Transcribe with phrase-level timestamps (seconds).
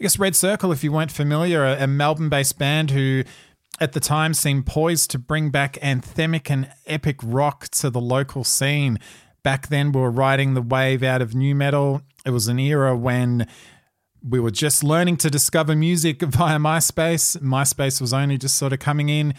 [0.00, 3.22] I guess Red Circle, if you weren't familiar, a Melbourne based band who
[3.80, 8.44] at the time seemed poised to bring back anthemic and epic rock to the local
[8.44, 8.98] scene.
[9.42, 12.02] Back then, we were riding the wave out of nu metal.
[12.24, 13.46] It was an era when
[14.26, 17.38] we were just learning to discover music via MySpace.
[17.38, 19.34] MySpace was only just sort of coming in.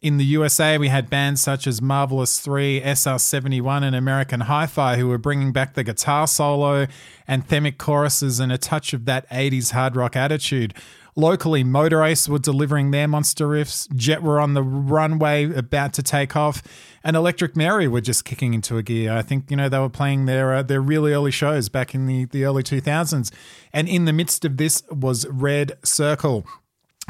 [0.00, 4.96] In the USA, we had bands such as Marvelous 3, SR71, and American Hi Fi
[4.96, 6.86] who were bringing back the guitar solo,
[7.28, 10.72] anthemic choruses, and a touch of that 80s hard rock attitude.
[11.16, 16.02] Locally, Motor Ace were delivering their monster riffs, Jet were on the runway about to
[16.02, 16.62] take off,
[17.02, 19.12] and Electric Mary were just kicking into a gear.
[19.12, 22.06] I think, you know, they were playing their, uh, their really early shows back in
[22.06, 23.32] the, the early 2000s.
[23.72, 26.46] And in the midst of this was Red Circle.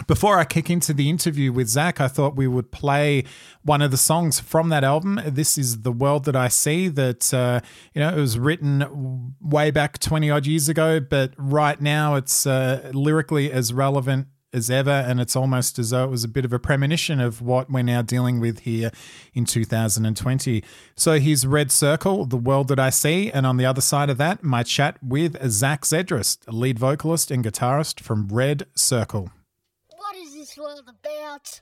[0.06, 3.25] Before I kick into the interview with Zakk, I thought we would play
[3.62, 5.20] one of the songs from that album.
[5.27, 7.61] This is The World That I See, that, uh,
[7.95, 12.47] you know, it was written way back 20 odd years ago, but right now it's
[12.47, 14.91] uh, lyrically as relevant as ever.
[14.91, 17.83] And it's almost as though it was a bit of a premonition of what we're
[17.83, 18.91] now dealing with here
[19.35, 20.64] in 2020.
[20.97, 23.30] So here's Red Circle, The World That I See.
[23.30, 27.45] And on the other side of that, my chat with Zakk Zedras, lead vocalist and
[27.45, 29.30] guitarist from Red Circle
[30.61, 31.61] world about?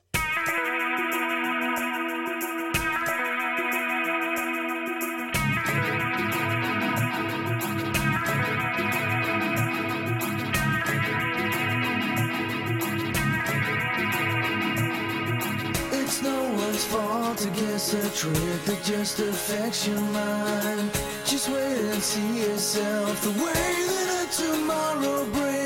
[15.91, 20.91] It's no one's fault to guess a trick that just affects your mind.
[21.25, 25.58] Just wait and see yourself the way that a tomorrow brings.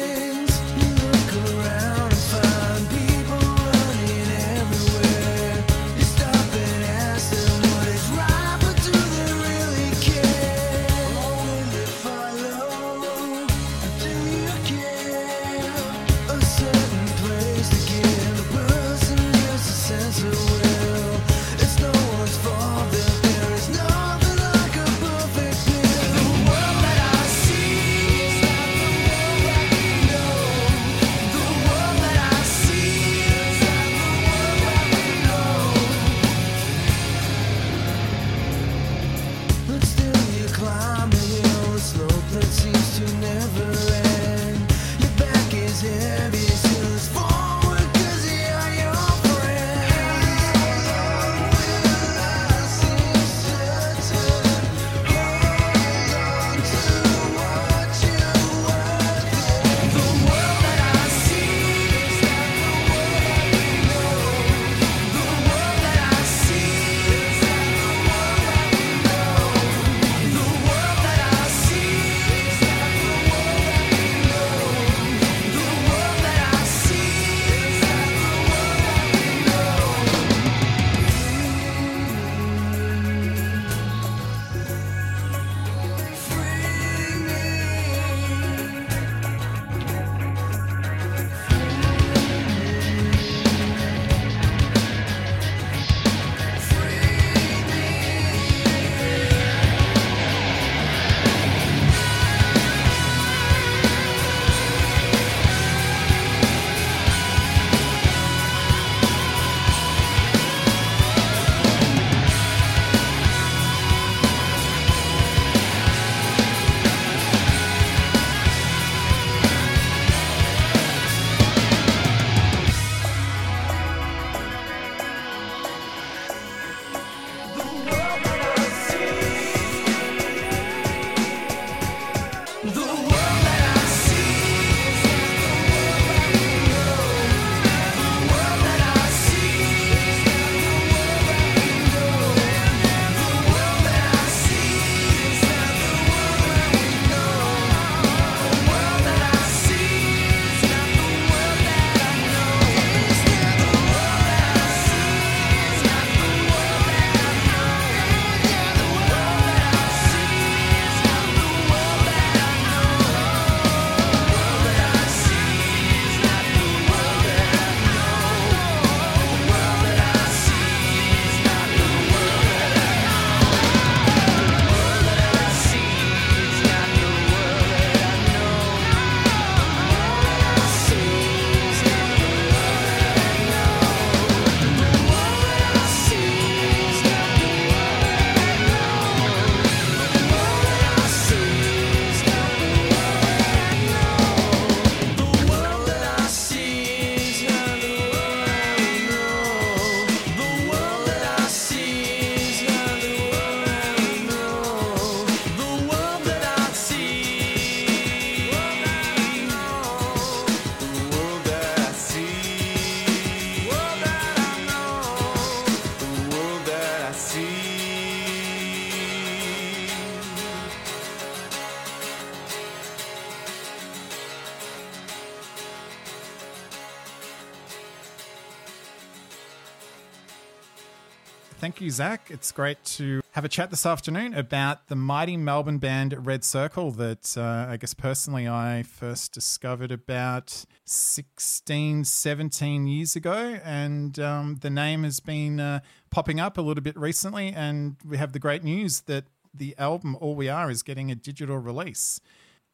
[231.93, 232.31] Zakk.
[232.31, 236.89] It's great to have a chat this afternoon about the mighty Melbourne band Red Circle
[236.93, 243.59] that uh, I guess personally I first discovered about 16, 17 years ago.
[243.63, 247.53] And um, the name has been uh, popping up a little bit recently.
[247.53, 251.15] And we have the great news that the album All We Are is getting a
[251.15, 252.19] digital release.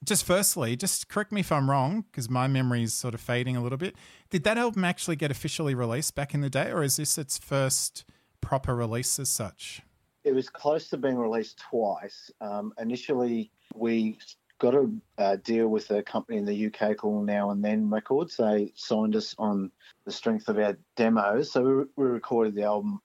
[0.05, 3.57] Just firstly, just correct me if I'm wrong, because my memory is sort of fading
[3.57, 3.97] a little bit.
[4.29, 7.37] Did that album actually get officially released back in the day, or is this its
[7.37, 8.05] first
[8.41, 9.81] proper release as such?
[10.23, 12.29] It was close to being released twice.
[12.41, 14.17] Um, initially, we
[14.59, 18.37] got a uh, deal with a company in the UK called Now and Then Records.
[18.37, 19.71] They signed us on
[20.05, 22.99] the strength of our demos, so we, we recorded the album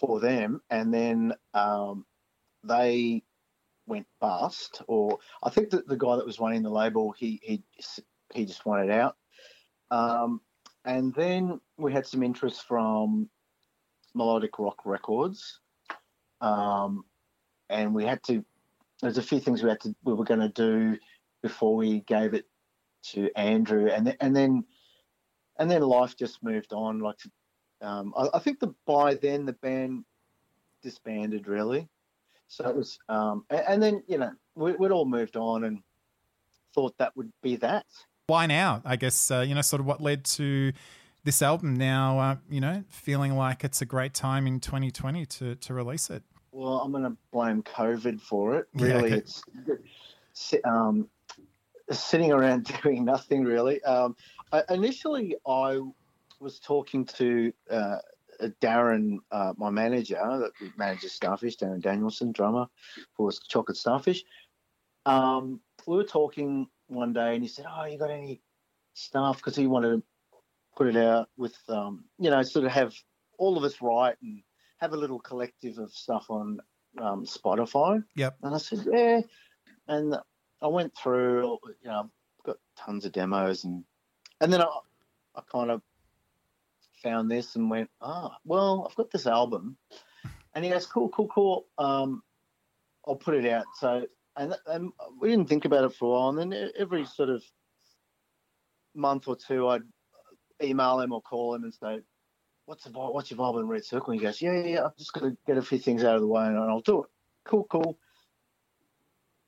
[0.00, 2.04] for them, and then um,
[2.64, 3.22] they
[3.86, 7.62] went bust, or I think that the guy that was running the label, he he
[8.34, 9.16] he just wanted out.
[9.90, 10.40] Um,
[10.84, 13.28] and then we had some interest from
[14.16, 15.60] Melodic Rock Records,
[16.40, 17.04] um,
[17.68, 18.44] and we had to.
[19.02, 20.98] There's a few things we had to we were going to do
[21.42, 22.46] before we gave it
[23.10, 24.64] to Andrew, and th- and then
[25.58, 27.00] and then life just moved on.
[27.00, 27.18] Like,
[27.82, 30.04] um, I, I think that by then the band
[30.82, 31.88] disbanded really.
[32.48, 35.82] So it was, um, and, and then you know we, we'd all moved on and
[36.74, 37.86] thought that would be that.
[38.28, 38.82] Why now?
[38.84, 40.72] I guess uh, you know, sort of what led to
[41.26, 42.18] this album now.
[42.18, 46.22] Uh, you know, feeling like it's a great time in 2020 to to release it.
[46.52, 48.66] Well, I'm going to blame COVID for it.
[48.74, 49.16] Yeah, Really, okay.
[49.16, 49.42] it's
[50.64, 51.10] um,
[51.90, 53.82] sitting around doing nothing really.
[53.82, 54.16] Um,
[54.52, 55.80] I, initially, I
[56.40, 57.98] was talking to uh,
[58.62, 62.66] Darren, uh, my manager, that manages Starfish, Darren Danielson, drummer
[63.14, 64.24] for Chocolate Starfish.
[65.04, 68.40] Um, we were talking one day, and he said, "Oh, you got any
[68.94, 70.02] stuff?" Because he wanted to
[70.76, 72.94] put it out with, um, you know, sort of have
[73.38, 74.42] all of us write and
[74.78, 76.58] have a little collective of stuff on
[77.00, 78.02] um, Spotify.
[78.14, 78.36] Yep.
[78.42, 79.20] And I said, yeah.
[79.88, 80.16] And
[80.62, 82.10] I went through, you know,
[82.44, 83.84] got tons of demos and
[84.40, 84.66] and then I,
[85.34, 85.80] I kind of
[87.02, 89.76] found this and went, ah, well, I've got this album.
[90.54, 91.66] And he goes, cool, cool, cool.
[91.78, 92.22] Um,
[93.06, 93.64] I'll put it out.
[93.78, 94.06] So,
[94.36, 96.28] and, and we didn't think about it for a while.
[96.30, 97.42] And then every sort of
[98.94, 99.82] month or two, I'd
[100.62, 102.00] email him or call him and say,
[102.66, 104.12] what's the vi- what's your vibe in Red Circle?
[104.12, 104.84] And he goes, yeah, yeah, yeah.
[104.84, 107.04] I've just got to get a few things out of the way and I'll do
[107.04, 107.10] it.
[107.44, 107.98] Cool, cool.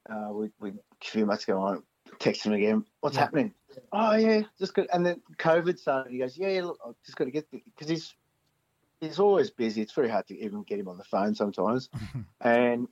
[0.08, 0.74] Uh, we, we a
[1.04, 1.76] few months ago, I
[2.18, 2.84] text him again.
[3.00, 3.22] What's Yeah.
[3.22, 3.54] happening?
[3.92, 4.88] Oh yeah, just good.
[4.92, 6.10] And then COVID started.
[6.10, 8.14] He goes, yeah, yeah look, I've just got to get because he's
[9.00, 9.82] he's always busy.
[9.82, 11.90] It's very hard to even get him on the phone sometimes.
[12.40, 12.88] and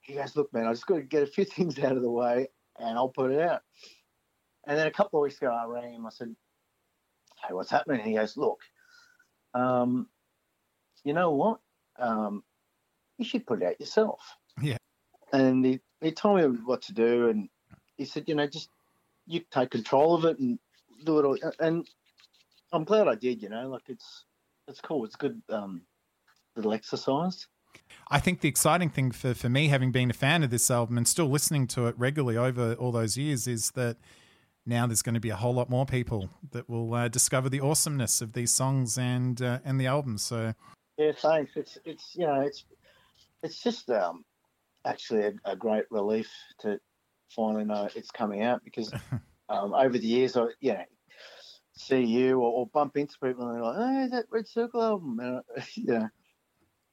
[0.00, 2.10] he goes, look, man, I just got to get a few things out of the
[2.10, 2.48] way
[2.78, 3.62] and I'll put it out.
[4.66, 6.06] And then a couple of weeks ago, I rang him.
[6.06, 6.34] I said,
[7.48, 8.00] hey, what's happening?
[8.00, 8.60] And he goes, look,
[9.54, 10.06] um,
[11.02, 11.60] you know what?
[11.98, 12.44] Um,
[13.16, 14.20] you should put it out yourself.
[14.60, 14.76] Yeah.
[15.32, 17.28] And he, he told me what to do.
[17.28, 17.48] And
[17.96, 18.68] he said, you know, just
[19.26, 20.58] you take control of it and
[21.04, 21.38] do it all.
[21.58, 21.88] And
[22.72, 24.24] I'm glad I did, you know, like it's,
[24.68, 25.04] it's cool.
[25.04, 25.82] It's good, um,
[26.54, 27.46] little exercise.
[28.10, 30.96] I think the exciting thing for, for me, having been a fan of this album
[30.96, 33.96] and still listening to it regularly over all those years, is that
[34.68, 37.60] now there's going to be a whole lot more people that will uh, discover the
[37.60, 40.18] awesomeness of these songs and uh, and the album.
[40.18, 40.54] So
[40.96, 41.52] Yeah, thanks.
[41.56, 42.64] It's it's you know it's
[43.42, 44.24] it's just um
[44.84, 46.78] actually a, a great relief to
[47.34, 48.92] finally know it's coming out because
[49.48, 50.84] um, over the years I you know
[51.78, 55.18] see you or, or bump into people and they're like, hey, that Red Circle album,
[55.20, 56.08] and I, you know,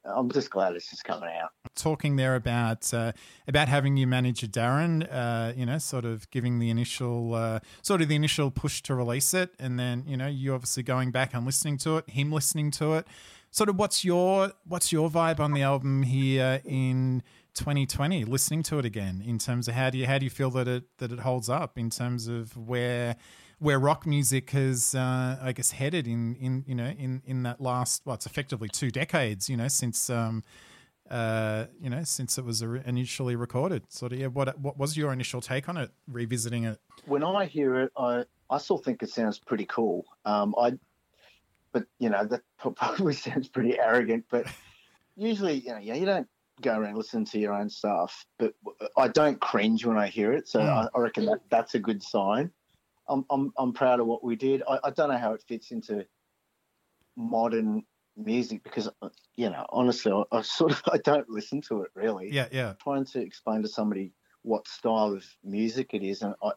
[0.06, 1.52] I'm just glad it's just coming out.
[1.76, 3.12] talking there about uh,
[3.48, 8.02] about having your manager Darren, uh, you know, sort of giving the initial uh, sort
[8.02, 11.34] of the initial push to release it, and then you know you obviously going back
[11.34, 13.08] and listening to it, him listening to it.
[13.52, 17.24] Sort of, what's your what's your vibe on the album here in
[17.56, 18.26] 2020?
[18.26, 20.68] Listening to it again, in terms of how do you how do you feel that
[20.68, 23.16] it that it holds up in terms of where
[23.60, 27.62] where rock music has, uh, I guess, headed in in you know in in that
[27.62, 30.10] last well, it's effectively two decades, you know, since.
[30.10, 30.44] Um,
[31.10, 33.84] uh, you know, since it was initially recorded.
[33.92, 34.26] Sort of, yeah.
[34.26, 35.92] What what was your initial take on it?
[36.08, 36.80] Revisiting it.
[37.06, 40.06] When I hear it, I I still think it sounds pretty cool.
[40.26, 40.74] Um, I,
[41.72, 44.26] but you know that probably sounds pretty arrogant.
[44.32, 44.48] But
[45.16, 46.28] usually, you know, yeah, you don't
[46.62, 48.26] go around listening to your own stuff.
[48.40, 48.56] But
[48.98, 50.90] I don't cringe when I hear it, so Mm.
[50.94, 52.52] I, I reckon that that's a good sign.
[53.08, 54.64] I'm I'm I'm proud of what we did.
[54.68, 56.06] I, I don't know how it fits into
[57.16, 57.84] modern
[58.18, 61.92] music because uh, you know honestly I, I sort of I don't listen to it
[61.96, 62.74] really Yeah, yeah.
[62.82, 66.52] trying to explain to somebody what style of music it is and I,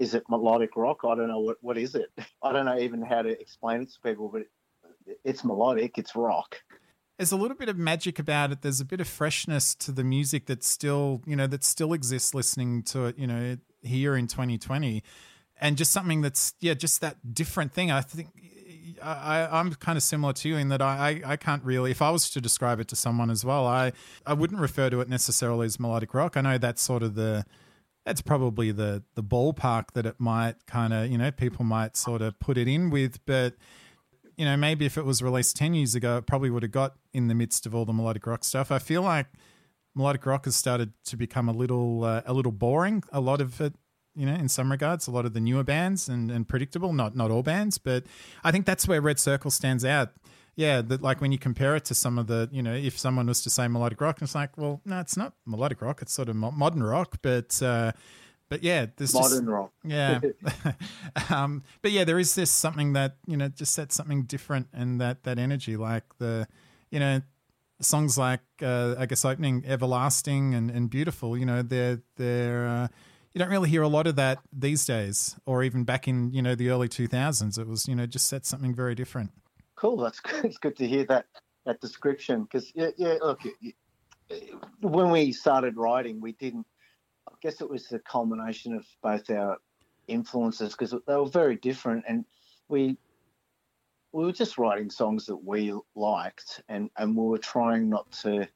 [0.00, 2.10] is it melodic rock i don't know what, what is it
[2.42, 4.42] i don't know even how to explain it to people but
[5.06, 6.56] it, it's melodic it's rock
[7.18, 8.62] there's a little bit of magic about it.
[8.62, 12.34] There's a bit of freshness to the music that still, you know, that still exists
[12.34, 15.00] listening to it, you know, here in 2020.
[15.60, 17.90] And just something that's, yeah, just that different thing.
[17.90, 18.28] I think
[19.02, 22.02] I, I'm kind of similar to you in that I, I, I can't really, if
[22.02, 23.92] I was to describe it to someone as well, I,
[24.26, 26.36] I wouldn't refer to it necessarily as melodic rock.
[26.36, 27.44] I know that's sort of the,
[28.04, 32.20] that's probably the, the ballpark that it might kind of, you know, people might sort
[32.20, 33.54] of put it in with, but
[34.36, 36.96] you know, maybe if it was released 10 years ago, it probably would have got
[37.12, 38.72] in the midst of all the melodic rock stuff.
[38.72, 39.26] I feel like
[39.94, 43.04] melodic rock has started to become a little uh, a little boring.
[43.12, 43.74] A lot of it,
[44.14, 47.16] you know, in some regards, a lot of the newer bands and, and predictable, not
[47.16, 48.04] not all bands, but
[48.42, 50.12] I think that's where Red Circle stands out.
[50.56, 53.26] Yeah, that like when you compare it to some of the, you know, if someone
[53.26, 56.00] was to say melodic rock, it's like, well, no, it's not melodic rock.
[56.00, 57.90] It's sort of mo- modern rock, but uh,
[58.48, 59.72] but yeah, there's Modern just, rock.
[59.84, 60.20] yeah.
[61.30, 65.00] um, but yeah, there is this something that, you know, just sets something different and
[65.00, 66.46] that, that energy, like the,
[66.90, 67.20] you know,
[67.80, 72.88] songs like, uh, I guess, opening Everlasting and, and Beautiful, you know, they're, they're, uh,
[73.34, 76.40] you don't really hear a lot of that these days, or even back in, you
[76.40, 77.58] know, the early 2000s.
[77.58, 79.32] It was, you know, just set something very different.
[79.74, 79.96] Cool.
[79.96, 80.44] That's good.
[80.44, 81.26] It's good to hear that
[81.66, 83.16] that description because yeah, yeah.
[83.20, 83.40] Look,
[84.80, 86.66] when we started writing, we didn't.
[87.28, 89.56] I guess it was the culmination of both our
[90.06, 92.24] influences because they were very different, and
[92.68, 92.96] we
[94.12, 98.46] we were just writing songs that we liked, and and we were trying not to.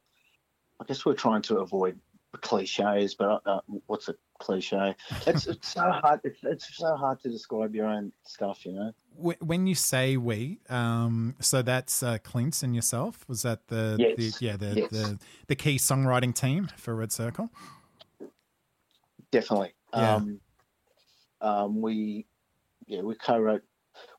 [0.80, 1.98] I guess we're trying to avoid
[2.36, 4.94] cliches, but uh, what's a cliche?
[5.26, 6.20] It's, it's so hard.
[6.24, 8.92] It's, it's so hard to describe your own stuff, you know.
[9.16, 13.24] When you say we, um, so that's uh, Clint and yourself.
[13.28, 14.16] Was that the, Yes.
[14.16, 14.90] the yeah the, Yes.
[14.90, 15.18] the
[15.48, 17.50] the key songwriting team for Red Circle?
[19.32, 19.74] Definitely.
[19.92, 20.14] Yeah.
[20.14, 20.40] Um,
[21.40, 22.26] um, we,
[22.86, 23.62] yeah, we co-wrote.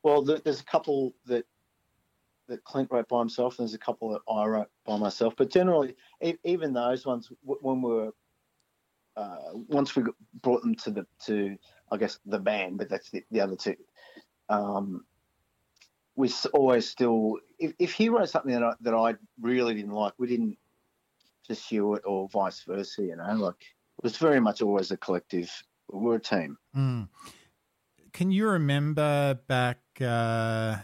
[0.04, 1.46] Well, there's a couple that
[2.50, 5.34] that Clint wrote by himself, there's a couple that I wrote by myself.
[5.38, 8.12] But generally, e- even those ones, when we were
[9.16, 10.04] uh, once we
[10.42, 11.58] brought them to the to
[11.92, 13.76] I guess the band, but that's the, the other two.
[14.50, 15.06] Um,
[16.16, 20.14] we always still, if, if he wrote something that I, that I really didn't like,
[20.18, 20.58] we didn't
[21.48, 23.04] pursue it, or vice versa.
[23.04, 25.50] You know, like it was very much always a collective.
[25.92, 26.58] We're a team.
[26.76, 27.10] Mm.
[28.14, 30.78] Can you remember back uh,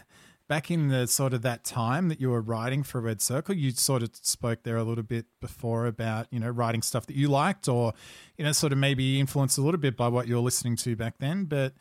[0.48, 3.54] back in the sort of that time that you were writing for Red Circle?
[3.56, 7.16] You sort of spoke there a little bit before about you know writing stuff that
[7.16, 7.92] you liked, or
[8.36, 10.96] you know sort of maybe influenced a little bit by what you were listening to
[10.96, 11.44] back then.
[11.44, 11.74] But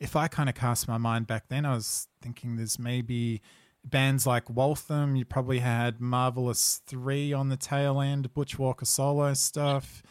[0.00, 3.40] if I kind of cast my mind back then, I was thinking there's maybe
[3.84, 5.16] bands like Waltham.
[5.16, 10.02] You probably had Marvelous Three on the tail end, Butch Walker solo stuff.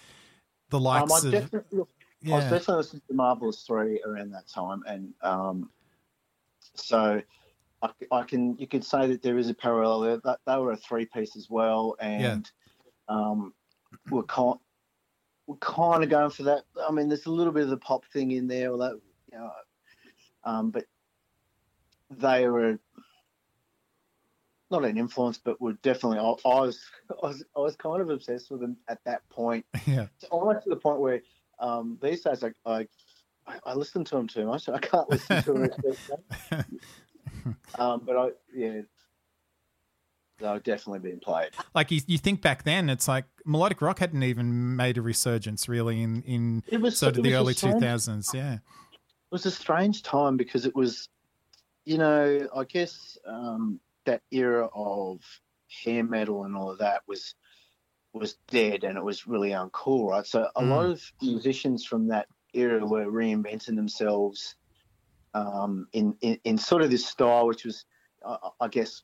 [0.70, 1.84] The Um, likes I of definitely,
[2.28, 5.70] I was definitely listening to Marvelous Three around that time, and um,
[6.76, 7.22] so
[7.82, 10.18] I, I can you could say that there is a parallel there.
[10.24, 12.50] That they were a three piece as well, and
[13.08, 13.54] um,
[14.10, 14.58] we're kind
[15.48, 16.64] we're kind of going for that.
[16.88, 19.00] I mean, there's a little bit of the pop thing in there, although
[19.32, 19.52] you know,
[20.44, 20.86] um, but
[22.10, 22.78] they were
[24.70, 26.20] not an influence, but were definitely.
[26.20, 29.66] I, I was I was I was kind of obsessed with them at that point
[29.86, 30.08] yeah.
[30.30, 31.22] almost to the point where
[31.60, 32.88] um, these days I, I
[33.66, 34.70] I listen to them too much.
[34.70, 36.66] I can't listen to them.
[37.82, 38.82] um, but I yeah,
[40.40, 41.52] they've definitely been played.
[41.76, 45.68] like you, you think back then it's like melodic rock hadn't even made a resurgence
[45.70, 48.60] really in in It was sort of the early strange- 2000s yeah It
[49.32, 51.08] was a strange time because it was,
[51.86, 55.22] you know, I guess um, that era of
[55.84, 57.36] hair metal and all of that was
[58.14, 60.26] was dead and it was really uncool, right?
[60.26, 60.92] So a lot Mm.
[60.92, 64.56] of musicians from that era were reinventing themselves
[65.34, 67.86] um, in, in in sort of this style, which was,
[68.26, 69.04] uh, I guess,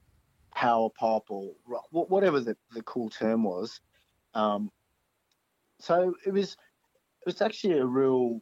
[0.54, 3.80] power pop or rock, whatever the, the cool term was.
[4.34, 4.72] Um,
[5.80, 8.42] so it was it was actually a real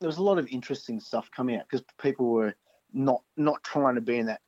[0.00, 2.54] there was a lot of interesting stuff coming out because people were
[2.92, 4.40] not not trying to be in that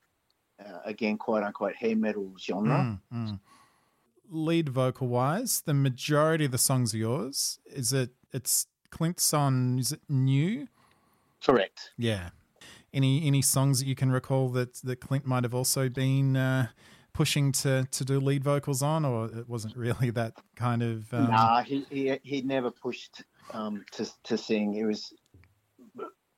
[0.65, 2.99] uh, again quote unquote hair metal genre.
[3.13, 3.41] Mm, mm.
[4.29, 9.79] lead vocal wise the majority of the songs are yours is it it's clint's on
[9.79, 10.67] is it new
[11.45, 11.91] Correct.
[11.97, 12.31] yeah
[12.95, 16.69] any any songs that you can recall that that clint might have also been uh
[17.13, 21.31] pushing to to do lead vocals on or it wasn't really that kind of um,
[21.31, 23.23] nah, he, he he never pushed
[23.53, 24.75] um, to to sing.
[24.75, 25.13] It was,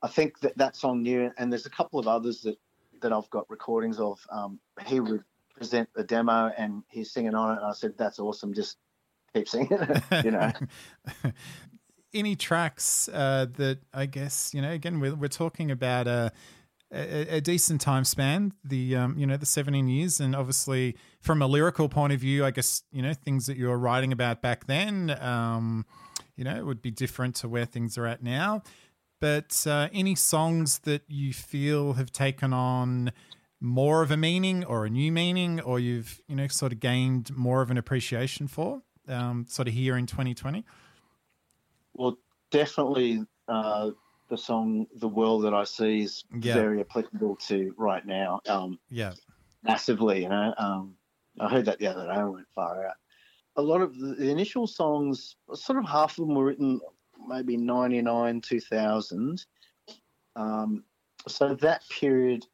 [0.03, 2.59] I think that that song new, and there's a couple of others that
[3.01, 4.25] that I've got recordings of.
[4.31, 8.19] Um, he would present the demo and he's singing on it, and I said, "That's
[8.19, 8.77] awesome, just
[9.35, 10.53] keep singing." it," you know.
[12.15, 16.33] any tracks uh, that I guess you know again we're, we're talking about a
[16.93, 18.53] a, a decent time span.
[18.65, 22.45] The um, you know the seventeen years, and obviously from a lyrical point of view,
[22.45, 25.85] I guess you know things that you were writing about back then, um,
[26.37, 28.63] you know, would be different to where things are at now.
[29.21, 33.13] But uh, any songs that you feel have taken on
[33.61, 37.37] more of a meaning or a new meaning, or you've you know sort of gained
[37.37, 40.65] more of an appreciation for, um, sort of here in 2020.
[41.97, 42.19] Well,
[42.51, 43.91] definitely uh,
[44.29, 46.55] the song "The World That I See" is Yeah.
[46.55, 49.15] very applicable to right now, um, Yeah,
[49.63, 50.23] massively.
[50.23, 50.97] You know, um,
[51.41, 52.13] I heard that the other day.
[52.13, 52.97] I went far out.
[53.57, 56.81] A lot of the, initial songs, sort of half of them were written
[57.27, 59.47] maybe '99, 2000.
[60.37, 60.85] Um,
[61.27, 62.45] so that period,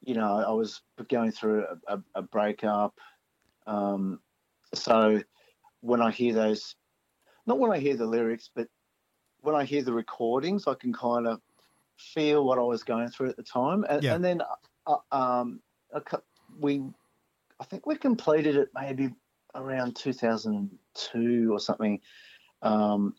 [0.00, 2.98] you know, I was going through a, a, a breakup.
[3.66, 4.20] Um,
[4.72, 5.20] so
[5.80, 6.76] when I hear those,
[7.46, 8.68] not when I hear the lyrics, but
[9.44, 11.40] when I hear the recordings, I can kind of
[11.98, 13.84] feel what I was going through at the time.
[13.88, 14.14] And, Yeah.
[14.14, 14.40] and then
[14.86, 15.60] uh, um,
[15.92, 16.02] a
[16.58, 16.82] we,
[17.60, 19.10] I think we completed it maybe
[19.54, 22.00] around 2002 or something.
[22.62, 23.14] Um,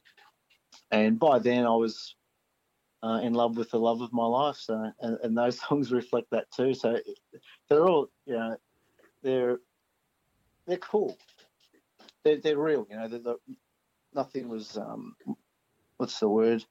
[0.91, 2.15] and by then I was
[3.03, 4.57] uh, in love with the love of my life.
[4.57, 6.73] So, and, and those songs reflect that too.
[6.73, 6.97] So
[7.69, 8.57] they're all, you know,
[9.21, 9.59] they're
[10.65, 11.17] they're cool.
[12.23, 12.87] They're they're real.
[12.89, 13.55] You know, they're, they're-
[14.13, 15.13] nothing was um,
[15.97, 16.63] what's the word?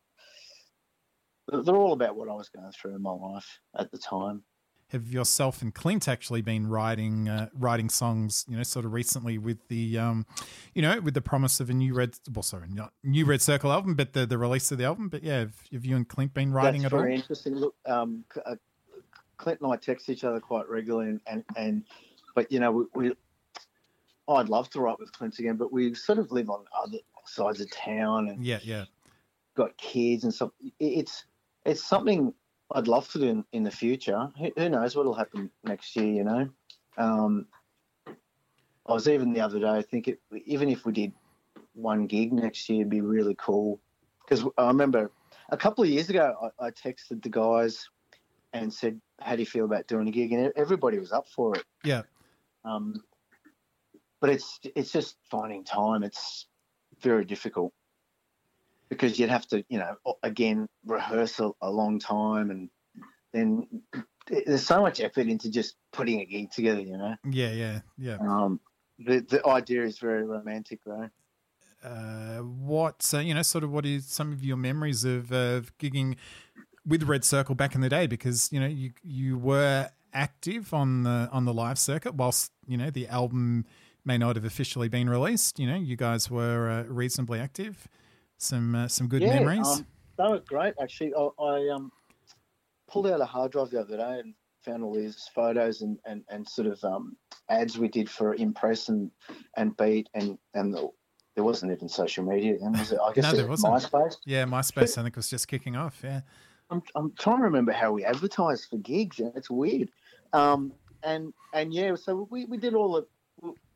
[1.49, 4.45] They're all about what I was going through in my life at the time.
[4.89, 9.37] have yourself and Clint actually been writing uh, writing songs, you know, sort of recently
[9.39, 10.27] with the, um,
[10.75, 13.73] you know, with the promise of a new Red, well, sorry, not new Red Circle
[13.73, 15.09] album, but the the release of the album.
[15.09, 17.03] But yeah, have, have you and Clint been writing That's at all?
[17.03, 17.57] very interesting.
[17.57, 18.57] Look, um, uh,
[19.37, 21.85] Clint and I text each other quite regularly, and and, and
[22.35, 23.13] but you know we, we,
[24.29, 27.61] I'd love to write with Clint again, but we sort of live on other sides
[27.61, 28.85] of town and Yeah, yeah,
[29.55, 30.51] got kids and stuff.
[30.79, 31.25] It's
[31.65, 32.33] it's something
[32.73, 34.29] I'd love to do in, in the future.
[34.39, 36.07] Who, who knows what'll happen next year?
[36.07, 36.49] You know.
[36.97, 37.47] Um,
[38.87, 39.69] I was even the other day.
[39.69, 41.13] I think it, even if we did
[41.73, 43.81] one gig next year, it'd be really cool.
[44.25, 45.11] Because I remember
[45.49, 47.89] a couple of years ago, I, I texted the guys
[48.53, 51.55] and said, "How do you feel about doing a gig?" And everybody was up for
[51.57, 51.65] it.
[51.85, 52.03] yeah,
[52.65, 53.03] Um,
[54.21, 56.03] but it's it's just finding time.
[56.03, 56.47] It's
[57.01, 57.73] very difficult
[58.89, 62.71] because you'd have to, you know, again rehearse a, a long time, and
[63.33, 63.67] then
[64.27, 66.81] there's so much effort into just putting a gig together.
[66.81, 68.17] You know, yeah, yeah, yeah.
[68.21, 68.61] um,
[68.99, 71.09] the the idea is very romantic though.
[71.83, 75.77] Uh, what uh, you know, sort of, what is some of your memories of of
[75.79, 76.17] gigging
[76.87, 78.07] with Red Circle back in the day?
[78.07, 82.77] Because you know, you you were active on the on the live circuit, whilst you
[82.77, 83.67] know the album
[84.05, 85.59] may not have officially been released.
[85.59, 87.89] You know, you guys were uh, reasonably active.
[88.39, 89.67] Some uh, some good yeah, memories.
[89.67, 89.87] Um,
[90.19, 91.13] they were great actually.
[91.15, 91.91] I, I um,
[92.89, 96.25] pulled out a hard drive the other day and found all these photos and, and,
[96.31, 97.17] and sort of um,
[97.51, 99.11] ads we did for Inpress and,
[99.57, 100.89] and Beat and and the,
[101.35, 102.99] there wasn't even social media then, was it?
[103.05, 103.93] I guess No, it there was wasn't.
[103.93, 104.17] MySpace.
[104.25, 106.01] yeah, MySpace I think was just kicking off.
[106.05, 106.21] Yeah,
[106.71, 109.21] I'm, I'm trying to remember how we advertised for gigs.
[109.35, 109.91] It's weird.
[110.33, 113.07] Um, and and yeah, so we, we did all the.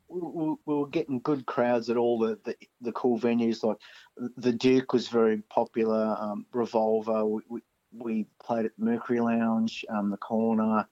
[0.09, 3.63] We, we, we were getting good crowds at all the, the, the cool venues.
[3.63, 3.77] Like
[4.37, 6.17] the Duke was very popular.
[6.19, 7.25] Um, Revolver.
[7.25, 7.61] We, we,
[7.93, 10.87] we played at Mercury Lounge, um, the Corner,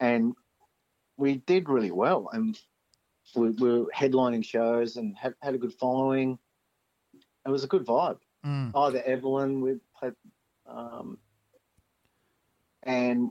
[0.00, 0.34] and
[1.16, 2.28] we did really well.
[2.32, 2.58] And
[3.34, 6.38] we, we were headlining shows and had, had a good following.
[7.46, 8.72] It was a good vibe Mm.
[8.74, 10.14] either Evelyn we played,
[10.66, 11.18] um,
[12.82, 13.30] and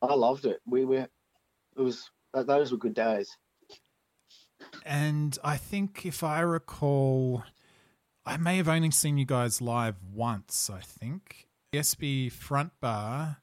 [0.00, 0.60] I loved it.
[0.66, 1.08] We were,
[1.76, 3.36] it was those were good days.
[4.84, 7.44] And I think if I recall,
[8.26, 10.70] I may have only seen you guys live once.
[10.72, 13.38] I think the Espy front bar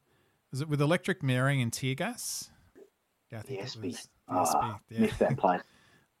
[0.50, 2.50] was it with Electric Mary and Tear Gas?
[3.30, 3.88] Yeah, I think it Espy.
[3.88, 4.84] was the Ah, Espy.
[4.90, 5.00] Yeah.
[5.00, 5.62] Missed that place.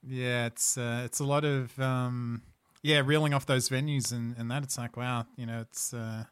[0.02, 2.40] Yeah, it's uh, it's a lot of um,
[2.82, 4.62] yeah, reeling off those venues and, and that.
[4.62, 6.24] It's like wow, you know, it's uh,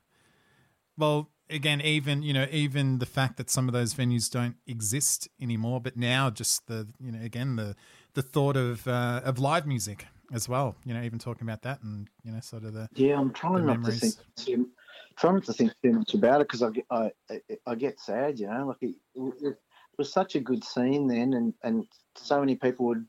[0.97, 5.29] well again, even you know, even the fact that some of those venues don't exist
[5.39, 7.77] anymore, but now just the you know, again the
[8.19, 10.75] the thought of uh, of live music as well.
[10.85, 13.65] You know, even talking about that and you know, sort of the Yeah, I'm trying
[13.65, 14.01] not memories.
[14.01, 14.69] to think too,
[15.17, 18.01] trying not to think too much about it because I, get- I I- I get
[18.01, 18.41] sad.
[18.41, 19.57] You know, like it, it
[19.99, 23.07] was such a good scene then, and and so many people would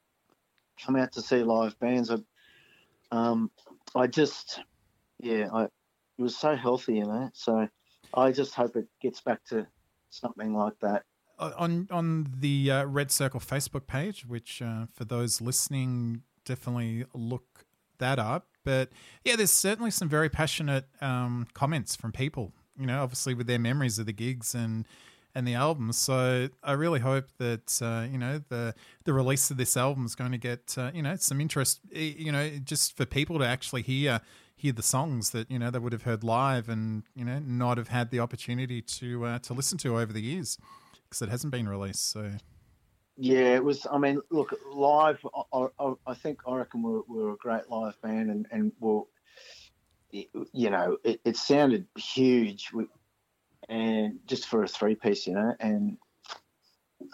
[0.80, 2.12] come out to see live bands.
[2.12, 2.18] I,
[3.12, 3.50] um,
[3.96, 4.60] I just,
[5.20, 7.32] yeah, I it was so healthy, you know.
[7.34, 7.68] So
[8.14, 9.66] I just hope it gets back to
[10.12, 11.04] something like that.
[11.40, 17.06] Uh, on on the uh, Red Circle Facebook page, which uh, for those listening, definitely
[17.14, 17.66] look
[18.00, 18.48] that up.
[18.66, 18.90] But
[19.24, 22.52] yeah, there's certainly some very passionate um, comments from people.
[22.78, 24.86] You know, obviously with their memories of the gigs and
[25.34, 25.94] and the album.
[25.94, 28.76] So I really hope that uh, you know the
[29.06, 31.80] the release of this album is going to get uh, you know some interest.
[31.96, 34.20] eh, You know, just for people to actually hear
[34.58, 37.78] hear the songs that you know they would have heard live and you know not
[37.78, 40.58] have had the opportunity to uh, to listen to over the years
[41.10, 42.12] because it hasn't been released.
[42.12, 42.32] So
[43.18, 43.86] Yeah, it was.
[43.92, 45.26] I mean, look, live.
[45.54, 49.10] I, I, I think I reckon we're, we're a great live band, and and we'll,
[50.12, 52.86] you know, it, it sounded huge, we,
[53.68, 55.98] and just for a three piece, you know, and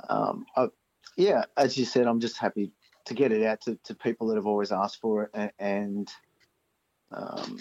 [0.10, 0.68] um, I,
[1.18, 2.72] yeah, as you said, I'm just happy
[3.06, 6.12] to get it out to, to people that have always asked for it, and, and
[7.12, 7.60] um,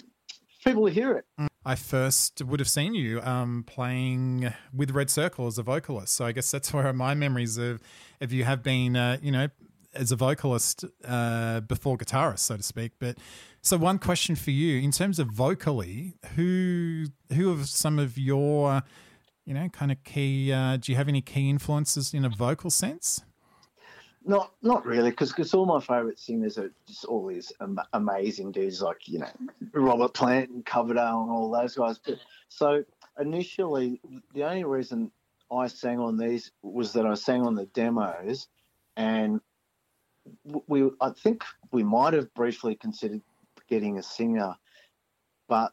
[0.63, 1.49] people to hear it.
[1.65, 6.13] I first would have seen you um, playing with Red Circle as a vocalist.
[6.13, 7.81] So I guess that's where my memories of
[8.21, 9.47] of you have been, uh, you know,
[9.93, 12.93] as a vocalist uh, before guitarist, so to speak.
[12.99, 13.17] But
[13.61, 18.83] so one question for you in terms of vocally, who who are some of your,
[19.45, 20.53] you know, kind of key?
[20.53, 23.23] Uh, do you have any key influences in a vocal sense?
[24.27, 28.81] Not not really, because all my favourite singers are just all these am- amazing dudes
[28.81, 29.29] like you know
[29.73, 31.99] Robert Plant and Coverdale and all those guys.
[31.99, 32.17] But
[32.49, 32.83] so
[33.19, 34.01] initially,
[34.33, 35.11] the only reason
[35.51, 38.47] I sang on these was that I sang on the demos,
[38.97, 39.41] and
[40.67, 43.21] we I think we might have briefly considered
[43.69, 44.55] getting a singer,
[45.47, 45.71] but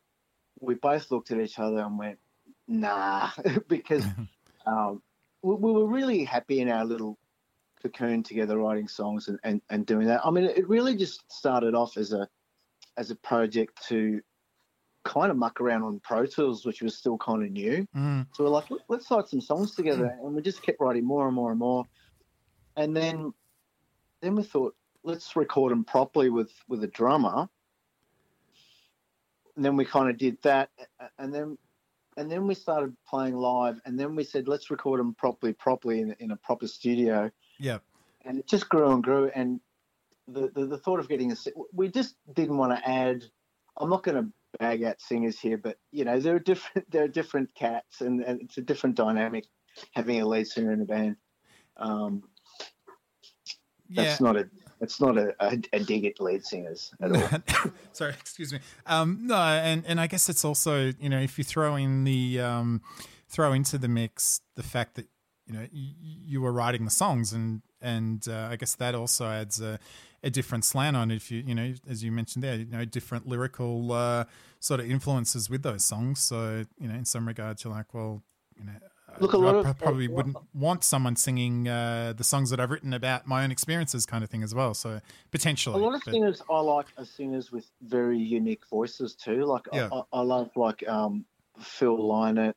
[0.60, 2.18] we both looked at each other and went,
[2.68, 3.30] nah,
[3.68, 4.04] because
[4.66, 5.02] um,
[5.42, 7.18] we, we were really happy in our little
[7.82, 10.24] cocoon together writing songs and, and, and doing that.
[10.24, 12.28] I mean, it really just started off as a
[12.96, 14.20] as a project to
[15.04, 17.86] kind of muck around on Pro Tools, which was still kind of new.
[17.96, 18.26] Mm.
[18.34, 21.26] So we're like, "Let- let's write some songs together, and we just kept writing more
[21.26, 21.86] and more and more.
[22.76, 23.32] And then
[24.20, 27.48] then we thought, let's record them properly with with a drummer.
[29.56, 30.70] And then we kind of did that,
[31.18, 31.58] and then
[32.16, 36.00] and then we started playing live, and then we said, let's record them properly, properly
[36.00, 37.30] in, in a proper studio
[37.62, 37.78] Yeah.
[38.24, 39.30] and it just grew and grew.
[39.34, 39.60] And
[40.26, 41.36] the, the, the thought of getting a,
[41.72, 43.24] we just didn't want to add.
[43.78, 47.04] I'm not going to bag out singers here, but you know there are different there
[47.04, 49.44] are different cats, and, and it's a different dynamic
[49.92, 51.16] having a lead singer in a band.
[51.76, 52.24] Um,
[53.88, 54.04] Yeah.
[54.04, 54.48] that's not a
[54.80, 57.72] that's not a, a, a dig at lead singers at all.
[57.92, 58.58] Sorry, excuse me.
[58.86, 62.40] Um, no, and and I guess it's also you know if you throw in the
[62.40, 62.82] um,
[63.28, 65.06] throw into the mix the fact that
[65.46, 65.92] you know you,
[66.26, 69.78] you were writing the songs and and uh, I guess that also adds a,
[70.22, 71.16] a different slant on it.
[71.16, 74.24] If you you know as you mentioned there, you know different lyrical uh,
[74.60, 76.20] sort of influences with those songs.
[76.20, 78.22] So you know in some regards you're like well
[78.58, 78.72] you know.
[79.20, 82.58] Look, a I lot of- pro- probably wouldn't want someone singing uh, the songs that
[82.60, 84.72] I've written about my own experiences, kind of thing as well.
[84.72, 89.14] So potentially, A lot of but- singers I like are singers with very unique voices
[89.14, 89.44] too.
[89.44, 89.90] Like Yeah.
[89.92, 91.26] I, I, I love like um,
[91.60, 92.54] Phil Lynott,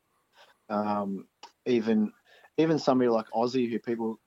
[0.70, 1.28] um,
[1.66, 2.14] even
[2.58, 4.20] even somebody like Ozzy, who people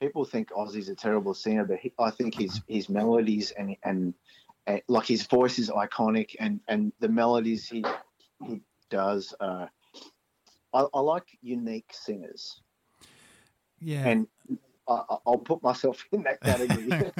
[0.00, 4.14] people think Ozzy's a terrible singer, but he, I think his his melodies and and,
[4.66, 7.84] and like his voice is iconic, and and the melodies he
[8.44, 9.34] he does.
[9.40, 9.66] Uh,
[10.72, 12.60] I, I like unique singers,
[13.80, 14.06] yeah.
[14.06, 14.26] and
[14.88, 17.12] I, I'll put myself in that category.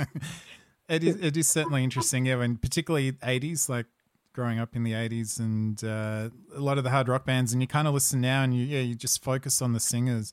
[0.88, 3.86] it is it is certainly interesting, yeah, and particularly eighties, like
[4.32, 7.60] growing up in the eighties and uh, a lot of the hard rock bands, and
[7.62, 10.32] you kind of listen now, and you yeah, you just focus on the singers,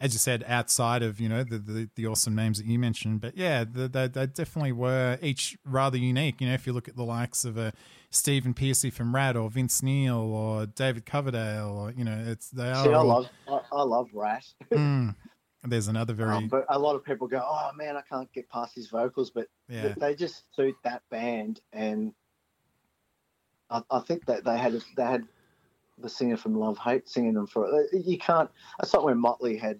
[0.00, 3.20] as you said, outside of you know the the, the awesome names that you mentioned,
[3.20, 6.40] but yeah, they, they, they definitely were each rather unique.
[6.40, 7.72] You know, if you look at the likes of a
[8.10, 12.70] Stephen Pearcy from Ratt or Vince Neil or David Coverdale, or you know, it's they
[12.70, 12.84] are.
[12.84, 14.44] See, I all- love I, I love Ratt.
[15.64, 15.70] Mm.
[15.70, 18.48] there's another very Um, but a lot of people go, "Oh man, I can't get
[18.50, 19.94] past his vocals," but yeah.
[19.96, 22.12] they just suit that band, and
[23.74, 25.24] I, I think that they had they had
[25.98, 28.04] the singer from Love Hate singing them for it.
[28.06, 28.50] You can't.
[28.78, 29.78] That's like when Motley had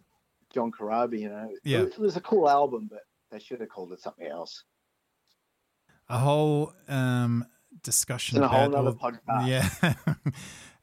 [0.52, 1.20] John Corabi.
[1.20, 1.83] You know, Yeah.
[1.83, 4.64] it, was a cool album, but they should have called it something else.
[6.09, 7.46] a whole um,
[7.83, 9.48] discussion It's a whole all- podcast.
[9.48, 9.94] Yeah.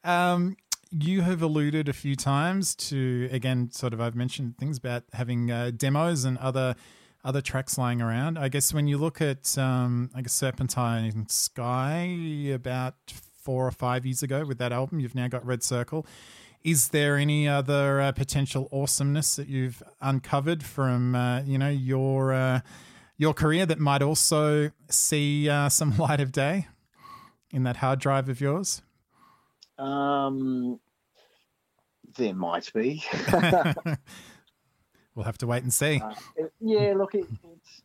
[0.34, 0.56] um,
[0.90, 4.00] you have alluded a few times to again, sort of.
[4.00, 6.74] I've mentioned things about having uh, demos and other
[7.24, 8.38] other tracks lying around.
[8.38, 14.04] I guess when you look at, um, I guess Serpentine Sky about four or five
[14.04, 16.06] years ago with that album, you've now got Red Circle.
[16.64, 22.32] Is there any other uh, potential awesomeness that you've uncovered from uh, you know your
[22.32, 22.60] uh,
[23.16, 26.68] your career that might also see uh, some light of day
[27.50, 28.82] in that hard drive of yours?
[29.76, 30.78] Um,
[32.16, 33.02] there might be.
[35.14, 36.00] we'll have to wait and see.
[36.02, 37.82] Uh, it- yeah, look, it, it's,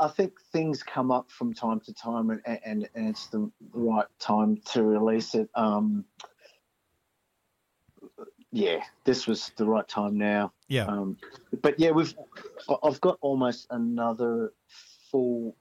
[0.00, 4.06] I think things come up from time to time, and, and, and it's the right
[4.20, 5.48] time to release it.
[5.54, 6.04] Um,
[8.52, 10.52] yeah, this was the right time now.
[10.68, 10.86] Yeah.
[10.86, 11.16] Um,
[11.62, 12.14] but yeah, we've
[12.82, 14.52] I've got almost another
[15.10, 15.56] full,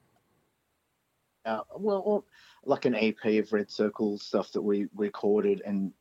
[1.45, 2.25] uh, well,
[2.63, 5.91] like an EP of Red Circle stuff that we recorded and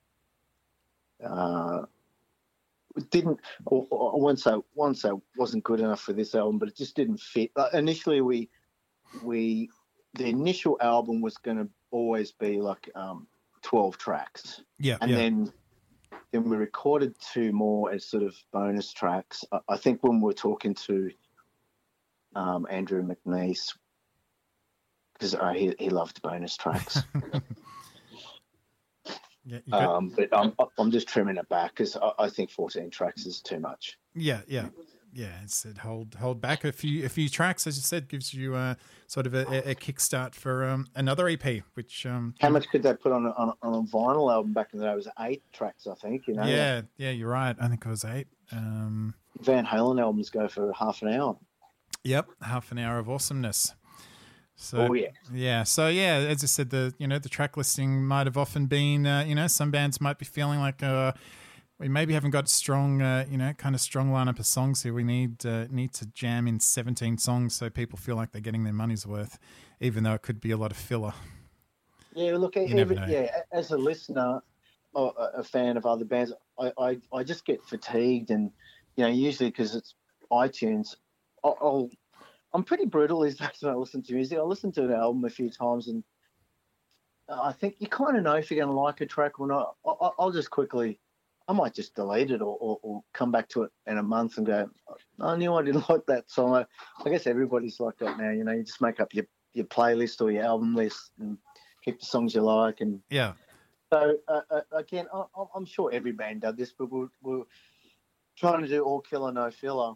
[1.25, 1.83] uh,
[3.11, 3.41] didn't.
[3.67, 4.17] Or, or I
[4.75, 7.51] once say wasn't good enough for this album, but it just didn't fit.
[7.57, 8.51] Like, initially, we
[9.23, 9.71] we
[10.15, 13.27] the initial album was going to always be like um,
[13.63, 14.97] twelve tracks yeah.
[15.01, 15.17] and yeah.
[15.17, 15.53] then
[16.33, 19.45] then we recorded two more as sort of bonus tracks.
[19.53, 21.11] I, I think when we were talking to
[22.35, 23.77] um, Andrew McNeice,
[25.15, 27.03] because uh, he he loved bonus tracks,
[29.47, 33.27] yeah, um, but I'm I'm just trimming it back because I, I think 14 tracks
[33.27, 33.97] is too much.
[34.15, 34.67] Yeah, yeah,
[35.13, 35.41] yeah.
[35.43, 38.55] It said hold hold back a few a few tracks, as you said, gives you
[38.55, 38.75] uh,
[39.07, 42.83] sort of a, a- a kickstart for um, another EP, which um, How much could
[42.83, 44.93] they put on a, on, a, on a vinyl album back in the day?
[44.93, 46.27] It was eight tracks, I think.
[46.27, 47.55] You know, yeah, yeah, you're right.
[47.61, 48.27] I think it was eight.
[48.53, 51.37] Um, Van Halen albums go for half an hour.
[52.05, 53.75] yep, half an hour of awesomeness.
[54.57, 58.05] So Oh yeah, yeah, so yeah, as I said, the you know the track listing
[58.05, 61.13] might have often been uh, you know some bands might be feeling like uh,
[61.79, 64.95] we maybe haven't got strong uh, you know kind of strong lineup of songs here.
[64.95, 68.65] We need uh, need to jam in 17 songs so people feel like they're getting
[68.65, 69.39] their money's worth,
[69.79, 71.13] even though it could be a lot of filler.
[72.15, 74.41] Yeah, look, even, yeah, as a listener,
[74.95, 78.51] or a a fan of other bands, I, I, I just get fatigued, and
[78.97, 79.95] you know, usually because it's
[80.33, 80.97] iTunes,
[81.45, 81.91] I'll, I'll,
[82.53, 84.39] I'm pretty brutal these days when I listen to music.
[84.39, 86.03] I listen to an album a few times, and
[87.29, 89.77] I think you kind of know if you're going to like a track or not.
[89.87, 91.01] I, I- I'll just quickly,
[91.49, 94.37] I might just delete it or, or, or come back to it in a month
[94.39, 94.69] and go,
[95.21, 96.55] I knew I didn't like that song.
[96.55, 96.67] I,
[97.05, 98.31] I guess everybody's like that now.
[98.31, 101.39] You know, you just make up your your playlist or your album list and
[101.83, 103.33] keep the songs you like and Yeah,
[103.93, 107.45] so uh, uh, again, I, I'm sure every band does this, but we're, we're
[108.37, 109.95] trying to do all killer, no filler,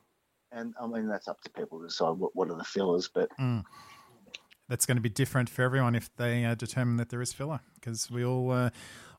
[0.52, 3.08] and I mean that's up to people to decide what, what are the fillers.
[3.12, 3.30] But
[4.68, 7.60] that's going to be different for everyone if they uh, determine that there is filler
[7.74, 8.70] because we all uh,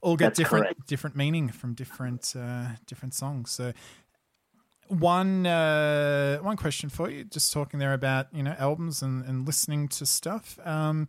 [0.01, 0.87] all get That's different correct.
[0.87, 3.51] different meaning from different uh, different songs.
[3.51, 3.73] So
[4.87, 9.45] one uh, one question for you, just talking there about you know albums and, and
[9.45, 10.57] listening to stuff.
[10.65, 11.07] Um,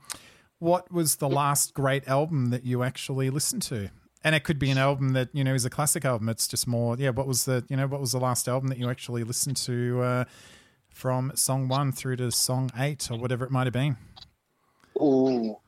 [0.59, 3.91] what was the last great album that you actually listened to?
[4.25, 6.29] And it could be an album that you know is a classic album.
[6.29, 7.11] It's just more, yeah.
[7.11, 10.01] What was the you know what was the last album that you actually listened to
[10.01, 10.25] uh,
[10.91, 13.97] from song one through to song eight or whatever it might have been?
[14.99, 15.61] oh,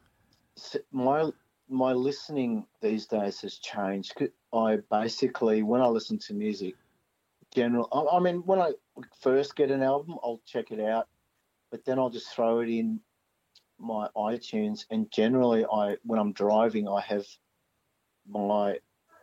[0.92, 1.30] my
[1.68, 4.14] my listening these days has changed.
[4.52, 6.74] I basically, when I listen to music,
[7.54, 7.88] general.
[7.92, 8.72] I, I mean, when I
[9.20, 11.08] first get an album, I'll check it out,
[11.70, 13.00] but then I'll just throw it in
[13.78, 14.84] my iTunes.
[14.90, 17.26] And generally, I when I'm driving, I have
[18.28, 18.78] my,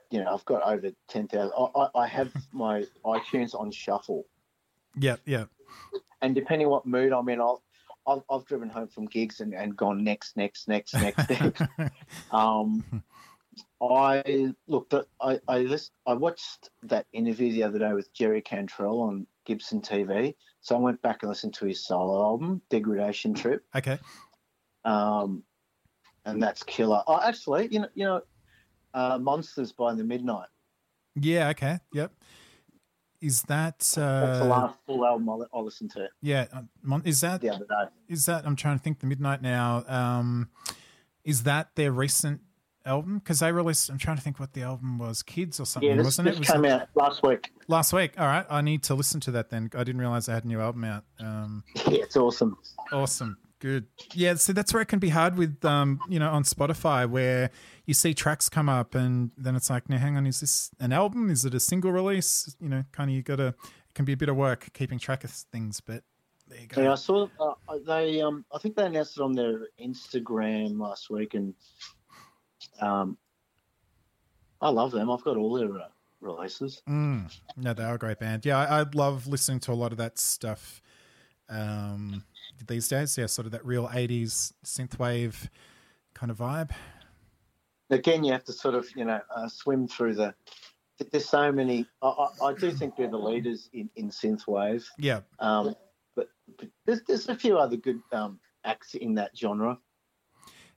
[0.09, 1.53] you know, I've got over ten thousand.
[1.57, 4.25] I, I, I have my iTunes on shuffle,
[4.97, 5.45] Yeah, yeah,
[6.21, 7.63] and depending what mood I'm in, I'll.
[8.07, 11.61] I've, I've driven home from gigs and, and gone next, next, next, next, next.
[12.31, 12.83] Um,
[13.81, 18.41] I looked at I I, list, I watched that interview the other day with Jerry
[18.41, 20.35] Cantrell on Gibson TV.
[20.61, 23.97] So I went back and listened to his solo album, Degradation Trip, okay.
[24.85, 25.43] um,
[26.25, 27.01] and that's killer.
[27.07, 28.21] Oh, actually, you know, you know,
[28.93, 30.47] uh, Monsters by the Midnight.
[31.15, 31.79] Yeah, okay.
[31.93, 32.11] Yep.
[33.21, 34.03] Is that That's the
[34.43, 36.47] uh, last full album I, listened to yeah?
[36.53, 37.89] uh, Is that the other day.
[38.07, 38.45] is that?
[38.47, 38.99] I'm trying to think.
[38.99, 39.83] The Midnight Now.
[39.87, 40.49] Um,
[41.23, 42.41] is that their recent
[42.83, 43.19] album?
[43.19, 43.91] Because they released.
[43.91, 45.21] I'm trying to think what the album was.
[45.21, 46.39] Kids or something, Yeah, this, wasn't this it?
[46.39, 47.51] Was came out last week.
[47.67, 48.13] last week?
[48.17, 48.45] All right.
[48.49, 49.69] I need to listen to that then.
[49.75, 51.03] I didn't realize they had a new album out.
[51.19, 52.57] Um, Yeah, it's awesome.
[52.91, 53.37] Awesome.
[53.61, 53.85] Good.
[54.15, 57.51] Yeah, so that's where it can be hard with um, you know, on Spotify where
[57.85, 60.91] you see tracks come up and then it's like, now hang on, is this an
[60.91, 61.29] album?
[61.29, 62.55] Is it a single release?
[62.59, 65.23] You know, kind of you gotta it can be a bit of work keeping track
[65.23, 66.03] of things, but
[66.47, 66.81] there you go.
[66.81, 67.53] Yeah, I saw uh,
[67.85, 68.19] they.
[68.19, 71.53] Um, I think they announced it on their Instagram last week, and
[72.81, 73.15] um,
[74.59, 75.11] I love them.
[75.11, 75.87] I've got all their uh,
[76.19, 76.81] releases.
[76.89, 77.31] Mm.
[77.57, 78.43] No, they are a great band.
[78.43, 80.81] Yeah, I, I love listening to a lot of that stuff
[81.51, 82.23] um,
[82.67, 83.17] these days.
[83.17, 85.47] Yeah, sort of that real 80s synthwave
[86.13, 86.71] kind of vibe.
[87.89, 90.33] Again, you have to sort of you know uh, swim through the.
[91.11, 91.87] There's so many.
[92.01, 95.21] I, I, I do think they're the leaders in in synthwave, Yeah.
[95.39, 95.75] um,
[96.15, 99.79] but, but there's there's a few other good um, acts in that genre.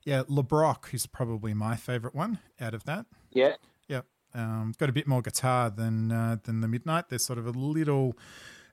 [0.04, 3.06] Yeah, LeBrock is probably my favorite one out of that.
[3.32, 3.54] Yeah,
[3.88, 4.06] Yep.
[4.34, 7.08] Um, got a bit more guitar than uh, than the Midnight.
[7.10, 8.16] There's sort of a little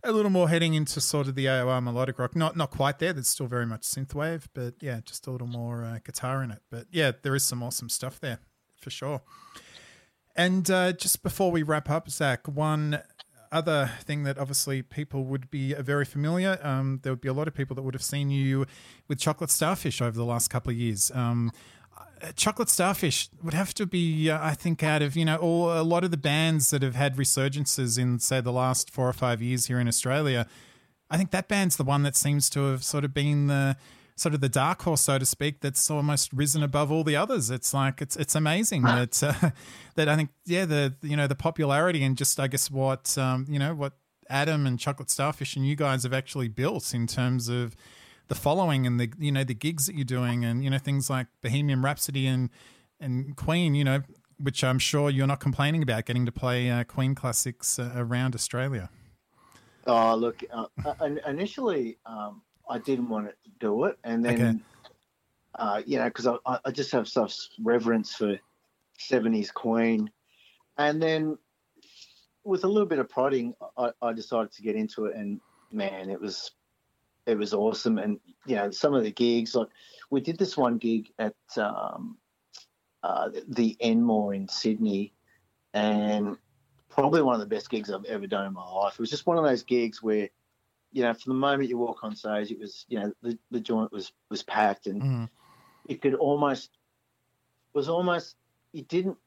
[0.03, 2.35] a little more heading into sort of the AOR melodic rock.
[2.35, 3.13] Not not quite there.
[3.13, 6.61] There's still very much synthwave, but yeah, just a little more uh, guitar in it.
[6.69, 8.39] But yeah, there is some awesome stuff there
[8.79, 9.21] for sure.
[10.35, 13.01] And uh, just before we wrap up, Zakk, one
[13.51, 16.57] other thing that obviously people would be very familiar.
[16.63, 18.65] Um, there would be a lot of people that would have seen you
[19.07, 21.11] with Chocolate Starfish over the last couple of years.
[21.13, 21.80] Um, uh,
[22.35, 25.83] Chocolate Starfish would have to be, uh, I think, out of you know all a
[25.83, 29.41] lot of the bands that have had resurgences in say the last four or five
[29.41, 30.47] years here in Australia.
[31.09, 33.75] I think that band's the one that seems to have sort of been the
[34.15, 37.49] sort of the dark horse, so to speak, that's almost risen above all the others.
[37.49, 39.49] It's like it's it's amazing that uh,
[39.95, 43.45] that I think yeah the you know the popularity and just I guess what um,
[43.49, 43.93] you know what
[44.29, 47.75] Adam and Chocolate Starfish and you guys have actually built in terms of
[48.31, 51.09] the following and the you know the gigs that you're doing and you know things
[51.09, 52.49] like Bohemian Rhapsody and
[52.97, 54.03] and Queen, you know,
[54.39, 58.33] which I'm sure you're not complaining about getting to play uh, Queen classics uh, around
[58.33, 58.89] Australia.
[59.85, 64.59] Oh, look, uh, uh, initially um, I didn't want to do it, and then Okay.
[65.55, 68.39] uh, you know because I, I- I just have such reverence for
[68.97, 70.09] '70s Queen,
[70.77, 71.37] and then
[72.45, 75.41] with a little bit of prodding, I, I decided to get into it, and
[75.73, 76.51] man, it was
[77.31, 79.67] it was awesome, and you know some of the gigs like
[80.09, 82.17] we did this one gig at um,
[83.03, 85.13] uh, the Enmore in Sydney,
[85.73, 86.37] and
[86.89, 88.93] probably one of the best gigs I've ever done in my life.
[88.93, 90.29] It was just one of those gigs where,
[90.91, 93.59] you know, from the moment you walk on stage, it was, you know, the, the
[93.59, 95.29] joint was was packed, and Mm.
[95.87, 96.69] it could almost
[97.73, 98.35] was almost
[98.73, 99.17] it didn't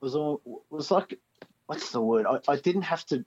[0.00, 1.18] was all was like
[1.66, 2.26] what's the word?
[2.26, 3.24] I, I didn't have to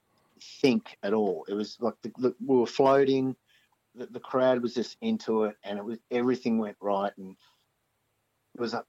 [0.61, 1.45] think at all.
[1.47, 3.35] It was like the, the, we were floating.
[3.95, 7.35] The, the crowd was just into it, and it was everything went right, and
[8.55, 8.83] it was a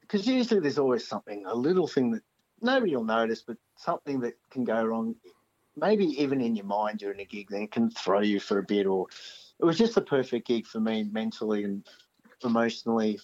[0.00, 2.22] because usually there's always something, a little thing that
[2.62, 5.14] nobody will notice, but something that can go wrong,
[5.76, 8.62] maybe even in your mind during a gig, then it can throw you for a
[8.62, 8.86] bit.
[8.86, 9.06] Or
[9.60, 11.86] it was just the perfect gig for me mentally and
[12.42, 13.20] emotionally.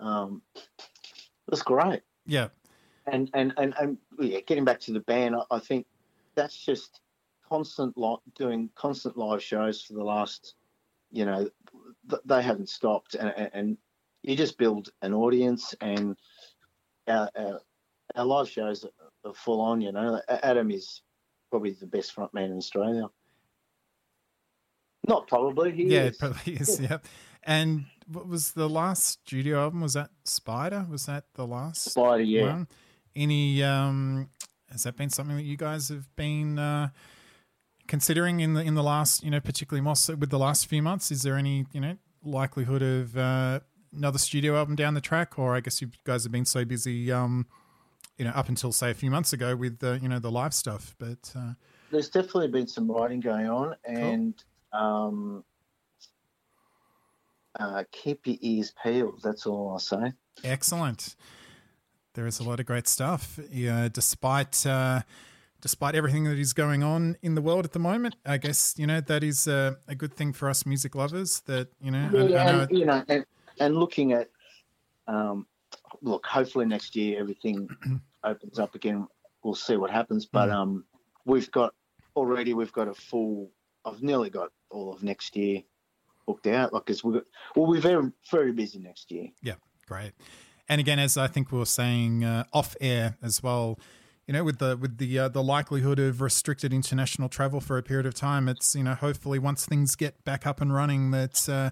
[0.00, 2.02] Um, it was great.
[2.26, 2.48] Yeah,
[3.06, 5.86] And and and, and yeah, getting back to the band, I, I think
[6.34, 7.00] that's just
[7.50, 10.54] constant li- doing constant live shows for the last,
[11.10, 11.48] you know,
[12.08, 13.78] th- they haven't stopped, and, and, and
[14.22, 16.16] you just build an audience, and
[17.08, 17.60] our, our,
[18.16, 18.86] our live shows
[19.24, 19.80] are full on.
[19.80, 21.02] You know, Adam is
[21.50, 23.08] probably the best front man in Australia.
[25.08, 26.16] Not probably, he yeah, is.
[26.16, 26.80] probably is.
[26.88, 26.98] Yeah,
[27.42, 29.80] and what was the last studio album?
[29.80, 30.86] Was that Spider?
[30.88, 32.52] Was that the last Spider, yeah.
[32.52, 32.68] one?
[33.16, 34.28] Any um,
[34.70, 36.90] has that been something that you guys have been uh,
[37.90, 40.80] considering in the in the last you know particularly more so with the last few
[40.80, 41.10] months?
[41.10, 43.60] Is there any you know likelihood of uh,
[43.94, 47.10] another studio album down the track, or I guess you guys have been so busy,
[47.10, 47.46] um,
[48.16, 50.54] you know, up until say a few months ago with the you know the live
[50.54, 51.32] stuff, but.
[51.36, 51.52] Uh,
[51.90, 54.34] there's definitely been some writing going on, and
[54.72, 55.42] um,
[57.58, 59.20] uh, keep your ears peeled.
[59.24, 60.12] That's all I'll say.
[60.44, 61.16] Excellent.
[62.14, 63.40] There is a lot of great stuff.
[63.50, 65.02] Yeah, despite uh,
[65.60, 68.86] despite everything that is going on in the world at the moment, I guess you
[68.86, 71.40] know that is a, a good thing for us music lovers.
[71.46, 73.24] That you know, I- I Yeah, know and, you know, and,
[73.60, 74.28] and looking at,
[75.06, 75.46] um,
[76.02, 77.68] look, hopefully next year everything
[78.24, 79.06] opens up again.
[79.42, 80.54] We'll see what happens, but Mm.
[80.54, 80.84] um,
[81.24, 81.74] we've got
[82.16, 83.50] already we've got a full.
[83.84, 85.62] I've nearly got all of next year
[86.26, 86.72] booked out.
[86.72, 87.24] Like, cause we got,
[87.56, 89.28] well, we're very very busy next year.
[89.42, 89.54] Yeah,
[89.86, 90.12] great.
[90.68, 93.78] And again, as I think we were saying uh, off air as well,
[94.30, 97.82] you know, with the with the uh, the likelihood of restricted international travel for a
[97.82, 101.48] period of time, it's you know hopefully once things get back up and running, that
[101.48, 101.70] uh,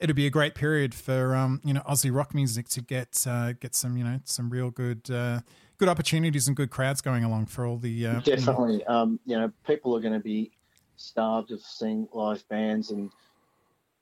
[0.00, 3.52] it'll be a great period for um, you know Aussie rock music to get uh,
[3.52, 5.42] get some you know some real good uh,
[5.78, 8.84] good opportunities and good crowds going along for all the uh, you know- Definitely.
[8.86, 10.50] Um, you know, people are going to be
[10.96, 13.12] starved of seeing live bands, and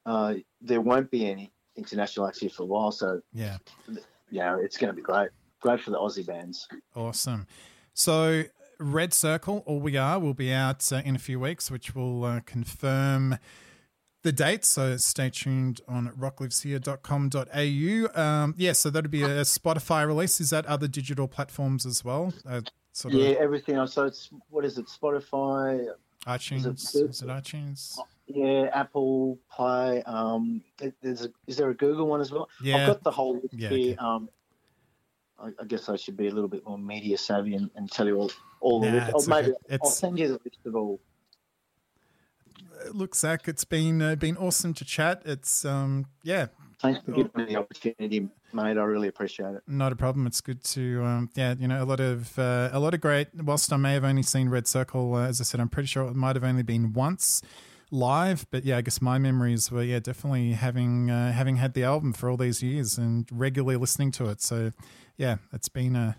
[0.07, 2.93] uh, there won't be any international acts here for a while.
[2.93, 3.59] So, yeah.
[4.31, 5.29] you know, it's going to be great.
[5.61, 6.67] Great for the Aussie bands.
[6.97, 7.47] Awesome.
[7.95, 8.45] So,
[8.79, 12.25] Red Circle, All We Are, will be out uh, in a few weeks, which will
[12.25, 13.37] uh, confirm
[14.23, 14.65] the date.
[14.65, 18.21] So, stay tuned on rockliveshere.com.au.
[18.23, 20.41] Um, yeah, so that'll be a Spotify release.
[20.41, 22.33] Is that other digital platforms as well?
[22.49, 22.61] Uh,
[22.93, 23.95] sort Yeah, of everything else.
[23.95, 24.87] So it's what is it?
[24.87, 25.89] Spotify.
[26.27, 26.67] iTunes?
[26.67, 27.99] Is it- Is it iTunes?
[28.27, 30.03] Yeah, Apple Play.
[30.05, 32.49] Um, a, is there a Google one as well?
[32.63, 32.77] Yeah.
[32.77, 33.93] I've got the whole list Yeah, here.
[33.93, 33.97] okay.
[33.97, 34.29] Um,
[35.43, 38.07] I, I guess I should be a little bit more media savvy and, and tell
[38.07, 38.31] you all
[38.61, 39.29] all Nah, the list.
[39.29, 39.79] Or maybe okay.
[39.83, 41.01] I'll send you the list of all.
[42.93, 45.23] Look, Zakk, it's been uh, been awesome to chat.
[45.25, 46.47] It's um, yeah,
[46.81, 48.79] Thanks for giving me the opportunity, mate.
[48.79, 49.63] I really appreciate it.
[49.67, 50.27] Not a problem.
[50.27, 53.29] It's good to, um, yeah, you know, a lot of uh, a lot of great.
[53.35, 56.09] Whilst I may have only seen Red Circle, uh, as I said, I'm pretty sure
[56.09, 57.43] it might have only been once
[57.91, 58.47] live.
[58.51, 62.15] But yeah, I guess my memories were, yeah, definitely having uh, having had the album
[62.15, 64.41] for all these years and regularly listening to it.
[64.41, 64.73] So
[65.21, 66.17] yeah, it's been a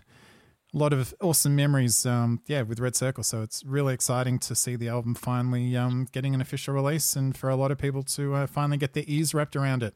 [0.72, 3.24] lot of awesome memories, um, yeah, with Red Circle.
[3.24, 7.36] So it's really exciting to see the album finally um, getting an official release, and
[7.36, 9.94] for a lot of people to uh, finally get their ears wrapped around it.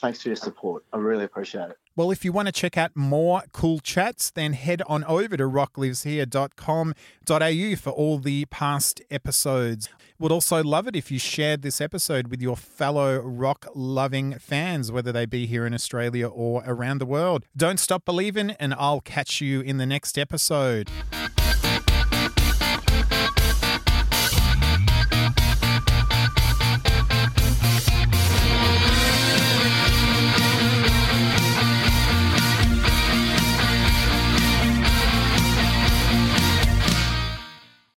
[0.00, 0.84] Thanks for your support.
[0.92, 1.78] I really appreciate it.
[2.00, 5.42] Well, if you want to check out more cool chats, then head on over to
[5.42, 9.90] rockliveshere.com.au for all the past episodes.
[10.18, 14.90] Would also love it if you shared this episode with your fellow rock loving fans,
[14.90, 17.44] whether they be here in Australia or around the world.
[17.54, 20.88] Don't stop believing, and I'll catch you in the next episode.